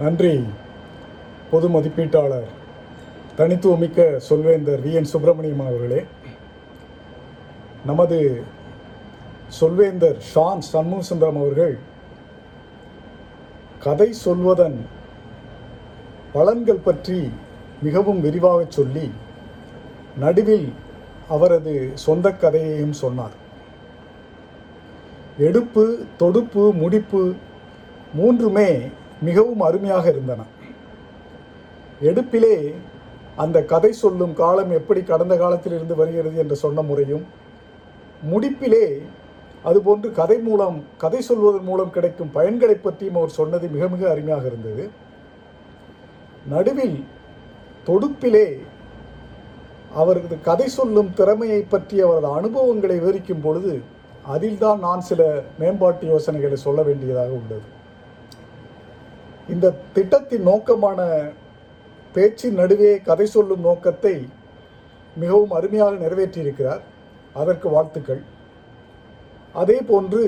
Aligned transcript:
நன்றி. 0.00 0.44
பொது 1.50 1.68
மதிப்பீட்டாளர் 1.68 2.48
தனித்துவமிக்க 3.36 4.20
சொல்வேந்தர் 4.28 4.80
வி. 4.84 4.92
என். 4.92 5.04
சுப்பிரமணியம் 5.04 5.60
அவர்களே. 5.60 6.04
நமது 7.86 8.42
சொல்வேந்தர் 9.60 10.18
ஷான் 10.34 10.58
சண்முக 10.58 11.02
சுந்தரம் 11.02 11.36
அவர்கள் 11.36 11.78
கதை 13.78 14.12
சொல்வதன் 14.12 14.78
பலன்கள் 16.34 16.84
பற்றி 16.84 17.30
மிகவும் 17.82 18.20
விரிவாக 18.20 18.66
சொல்லி 18.68 19.10
நடுவில் 20.18 20.72
அவரது 21.28 21.90
சொந்த 21.94 22.32
கதையையும் 22.32 22.92
சொன்னார். 22.92 23.36
எடுப்பு 25.38 26.04
தொடுப்பு 26.16 26.74
முடிப்பு 26.74 27.34
மூன்றுமே 28.14 28.70
மிகவும் 29.28 29.62
அருமையாக 29.68 30.04
இருந்தன. 30.12 30.40
எடுப்பிலே 32.08 32.56
அந்த 33.42 33.58
கதை 33.72 33.90
சொல்லும் 34.02 34.34
காலம் 34.40 34.72
எப்படி 34.78 35.00
கடந்த 35.02 35.34
காலத்தில் 35.36 35.74
இருந்து 35.78 35.94
வருகிறது 36.00 36.38
என்று 36.42 36.56
சொன்ன 36.64 36.82
முறையும் 36.82 37.24
முடிப்பிலே 38.30 38.86
அதுபோன்று 39.68 40.08
கதை 40.18 40.38
மூலம் 40.48 40.76
கதை 41.02 41.20
சொல்வதன் 41.28 41.66
மூலம் 41.68 41.94
கிடைக்கும் 41.96 42.34
பயன்களை 42.34 42.76
பற்றியும் 42.76 43.18
அவர் 43.20 43.36
சொன்னது 43.38 43.66
மிக 43.74 43.88
மிக 43.94 44.02
அருமையாக 44.10 44.46
இருந்தது. 44.46 44.84
நடுவில் 46.52 46.98
தொடுப்பிலே 47.88 48.46
அவரது 50.00 50.36
கதை 50.48 50.68
சொல்லும் 50.78 51.10
திறமையை 51.14 51.60
பற்றி 51.62 51.96
அவரது 52.06 52.28
அனுபவங்களை 52.38 52.96
விவரிக்கும் 52.98 53.44
பொழுது 53.46 53.74
அதில்தான் 54.34 54.80
நான் 54.86 55.06
சில 55.10 55.20
மேம்பாட்டு 55.58 56.06
யோசனைகளை 56.06 56.58
சொல்ல 56.66 56.80
வேண்டியதாக 56.82 57.38
உள்ளது. 57.40 57.68
இந்த 59.52 59.66
திட்டத்தின் 59.92 60.48
நோக்கமான 60.50 61.00
பேச்சின் 62.14 62.58
நடுவே 62.60 62.92
கதை 63.08 63.26
சொல்லும் 63.26 63.66
நோக்கத்தை 63.68 64.14
மிகவும் 65.22 65.52
அருமையாக 65.58 65.94
நிறைவேற்றியிருக்கிறார். 66.04 66.82
அதற்கு 67.40 67.68
வாழ்த்துக்கள். 67.68 68.22
அதே 69.62 69.78
போன்று 69.90 70.22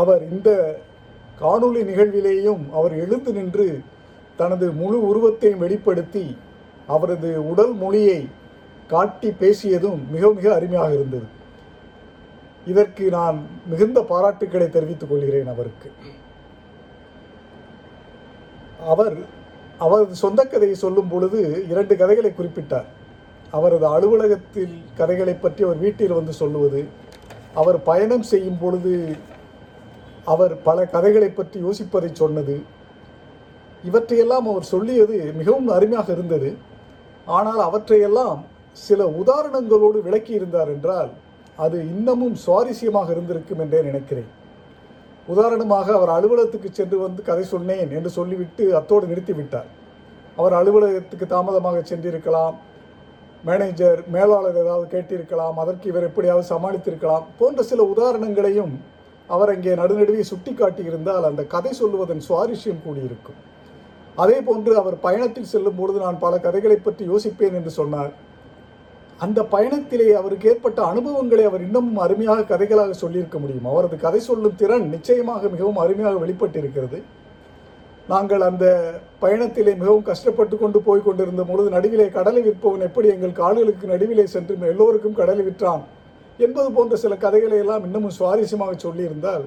அவர் 0.00 0.22
இந்த 0.34 0.50
காணொளி 1.40 1.80
நிகழ்விலேயும் 1.90 2.62
அவர் 2.78 2.94
எழுந்து 3.04 3.32
நின்று 3.32 3.68
தனது 4.40 4.66
முழு 4.80 4.98
உருவத்தையும் 5.10 5.62
வெளிப்படுத்தி 5.64 6.26
அவரது 6.94 7.30
உடல் 7.50 7.74
மொழியை 7.82 8.20
காட்டி 8.92 9.30
பேசியதும் 9.40 10.00
மிக 10.14 10.32
மிக 10.38 10.46
அருமையாக 10.54 10.90
இருந்தது. 10.98 11.28
இதற்கு 12.72 13.04
நான் 13.16 13.36
மிகுந்த 13.66 14.00
பாராட்டுக்களை 14.10 14.68
தெரிவித்துக் 14.68 15.10
கொள்கிறேன் 15.10 15.52
அவருக்கு. 15.54 15.90
அவர் 18.92 19.16
அவரது 19.84 20.14
சொந்த 20.22 20.40
கதையை 20.44 20.76
சொல்லும் 20.84 21.10
பொழுது 21.12 21.40
இரண்டு 21.72 21.94
கதைகளை 22.00 22.30
குறிப்பிட்டார். 22.32 22.88
அவரது 23.52 23.86
அலுவலகத்தில் 23.96 24.74
கதைகளை 24.98 25.34
பற்றி 25.34 25.60
அவர் 25.66 25.80
வீட்டில் 25.84 26.18
வந்து 26.18 26.32
சொல்லுவது 26.40 26.80
அவர் 27.60 27.78
பயணம் 27.88 28.26
செய்யும் 28.32 28.58
பொழுது 28.62 28.94
அவர் 30.32 30.54
பல 30.62 30.78
கதைகளை 30.94 31.30
பற்றி 31.30 31.58
யோசிப்பதை 31.66 32.10
சொன்னது. 32.22 32.56
இவற்றையெல்லாம் 33.84 34.46
அவர் 34.52 34.70
சொல்லியது 34.72 35.16
மிகவும் 35.40 35.70
அருமையாக 35.76 36.08
இருந்தது. 36.16 36.50
ஆனால் 37.26 37.60
அவற்றையெல்லாம் 37.68 38.40
சில 38.76 39.04
உதாரணங்களோடு 39.20 39.98
விளக்கியிருந்தார் 40.06 40.70
என்றால் 40.74 41.10
அது 41.58 41.76
இன்னமும் 41.94 42.36
சுவாரஸ்யமாக 42.44 43.10
இருந்திருக்கும் 43.14 43.62
என்றே 43.64 43.80
நினைக்கிறேன். 43.88 44.30
உதாரணமாக 45.32 45.86
அவர் 45.96 46.12
அலுவலகத்துக்கு 46.16 46.68
சென்று 46.78 46.96
வந்து 47.04 47.22
கதை 47.28 47.44
சொன்னேன் 47.52 47.90
என்று 47.98 48.10
சொல்லிவிட்டு 48.18 48.64
அத்தோடு 48.78 49.04
நிறுத்திவிட்டார். 49.10 49.68
அவர் 50.40 50.54
அலுவலகத்துக்கு 50.60 51.26
தாமதமாக 51.34 51.78
சென்றிருக்கலாம். 51.90 52.56
மேனேஜர் 53.48 54.00
மேலாளர் 54.14 54.58
ஏதாவது 54.62 54.86
கேட்டிருக்கலாம். 54.94 55.58
அதற்கு 55.62 55.86
இவர் 55.92 56.08
எப்படியாவது 56.08 56.46
சமாளித்திருக்கலாம் 56.54 57.26
போன்ற 57.38 57.62
சில 57.70 57.82
உதாரணங்களையும் 57.92 58.74
அவர் 59.34 59.52
அங்கே 59.54 59.72
நடுநடுவே 59.80 60.22
சுட்டி 60.30 60.52
காட்டியிருந்தால் 60.54 61.28
அந்த 61.28 61.42
கதை 61.54 61.72
சொல்லுவதன் 61.80 62.24
சுவாரஸ்யம் 62.28 62.82
கூடியிருக்கும். 62.86 63.38
அதே 64.22 64.38
போன்று 64.48 64.72
அவர் 64.80 64.96
பயணத்தில் 65.06 65.52
செல்லும் 65.52 65.78
பொழுது 65.78 65.98
நான் 66.06 66.22
பல 66.24 66.34
கதைகளை 66.46 66.78
பற்றி 66.78 67.04
யோசிப்பேன் 67.12 67.56
என்று 67.60 67.72
சொன்னார். 67.80 68.12
அந்த 69.24 69.40
பயணத்திலே 69.54 70.06
அவருக்கு 70.18 70.48
ஏற்பட்ட 70.50 70.80
அனுபவங்களை 70.90 71.44
அவர் 71.48 71.64
இன்னமும் 71.66 71.98
அருமையாக 72.04 72.46
கதைகளாக 72.50 72.92
சொல்லியிருக்க 73.00 73.38
முடியும். 73.38 73.66
அவரது 73.72 73.96
கதை 74.04 74.20
சொல்லும் 74.28 74.58
திறன் 74.60 74.86
நிச்சயமாக 74.94 75.42
மிகவும் 75.54 75.80
அருமையாக 75.84 76.20
வெளிப்பட்டிருக்கிறது. 76.22 76.98
நாங்கள் 78.12 78.42
அந்த 78.48 78.66
பயணத்திலே 79.22 79.72
மிகவும் 79.80 80.06
கஷ்டப்பட்டு 80.10 80.54
கொண்டு 80.62 80.78
போய் 80.86 81.04
கொண்டிருந்த 81.06 81.42
பொழுது 81.50 81.68
நடுவிலே 81.76 82.06
கடலை 82.16 82.42
விற்பவன் 82.46 82.86
எப்படி 82.88 83.08
எங்கள் 83.14 83.38
கால்களுக்கு 83.40 83.92
நடுவிலே 83.92 84.24
சென்று 84.34 84.72
எல்லோருக்கும் 84.72 85.18
கடலை 85.20 85.44
விற்றான் 85.48 85.84
என்பது 86.38 86.68
போன்ற 86.76 86.96
சில 87.04 87.14
கதைகளை 87.26 87.58
எல்லாம் 87.64 87.84
இன்னமும் 87.86 88.16
சுவாரஸ்யமாக 88.18 88.74
சொல்லியிருந்தால் 88.86 89.46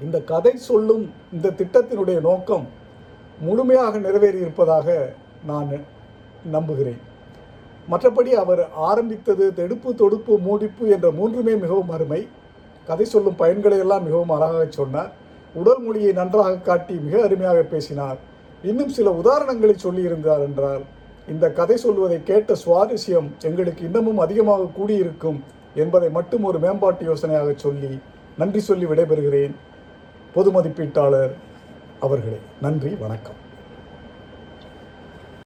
இந்த 0.00 0.18
கதை 0.32 0.54
சொல்லும் 0.70 1.04
இந்த 1.36 1.54
திட்டத்தினுடைய 1.60 2.18
நோக்கம் 2.28 2.66
முழுமையாக 3.46 3.98
நிறைவேறியிருப்பதாக 3.98 4.98
நான் 5.50 5.72
நம்புகிறேன். 6.50 7.00
மற்றபடி 7.90 8.32
அவர் 8.42 8.70
ஆரம்பித்தது 8.72 9.54
தெடுப்பு 9.54 9.94
தொடுப்பு 9.94 10.38
மூடிப்பு 10.38 10.88
என்ற 10.88 11.10
மூன்றுமே 11.10 11.54
மிகவும் 11.54 11.90
அருமை. 11.90 12.28
கதை 12.86 13.04
சொல்லும் 13.04 13.38
பயன்களை 13.38 13.78
எல்லாம் 13.78 14.04
மிகவும் 14.04 14.28
அழகாக 14.28 14.66
சொன்னார். 14.68 15.12
உடல் 15.54 15.80
மொழியை 15.80 16.12
நன்றாக 16.12 16.56
காட்டி 16.56 16.94
மிக 16.94 17.22
அருமையாக 17.22 17.62
பேசினார். 17.62 18.18
இன்னும் 18.62 18.88
சில 18.88 19.10
உதாரணங்களை 19.22 19.74
சொல்லியிருந்தார் 19.84 20.44
என்றால் 20.48 20.84
இந்த 21.28 21.50
கதை 21.50 21.76
சொல்வதை 21.76 22.22
கேட்ட 22.22 22.54
சுவாரஸ்யம் 22.64 23.28
எங்களுக்கு 23.42 23.84
இன்னமும் 23.84 24.18
அதிகமாக 24.18 24.70
கூடியிருக்கும் 24.78 25.42
என்பதை 25.74 26.10
மட்டும் 26.10 26.44
ஒரு 26.44 26.58
மேம்பாட்டு 26.58 27.04
யோசனையாக 27.04 27.52
சொல்லி 27.56 27.98
நன்றி 28.38 28.60
சொல்லி 28.60 28.84
விடைபெறுகிறேன். 28.84 29.54
பொது 30.34 30.50
மதிப்பீட்டாளர் 30.50 31.32
அவர்களே 32.00 32.38
நன்றி 32.60 32.94
வணக்கம். 32.94 33.41